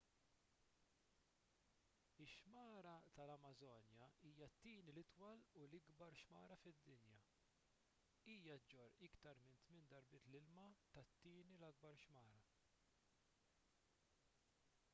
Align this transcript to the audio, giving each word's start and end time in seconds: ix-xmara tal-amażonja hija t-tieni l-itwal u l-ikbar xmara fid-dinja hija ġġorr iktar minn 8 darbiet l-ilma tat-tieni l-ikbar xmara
ix-xmara 2.23 2.93
tal-amażonja 3.17 4.07
hija 4.29 4.47
t-tieni 4.53 4.93
l-itwal 4.95 5.43
u 5.63 5.65
l-ikbar 5.65 6.17
xmara 6.21 6.57
fid-dinja 6.63 7.19
hija 8.31 8.57
ġġorr 8.71 8.97
iktar 9.09 9.41
minn 9.43 9.61
8 9.75 9.85
darbiet 9.93 10.27
l-ilma 10.31 10.65
tat-tieni 10.95 11.59
l-ikbar 11.59 12.01
xmara 12.07 12.41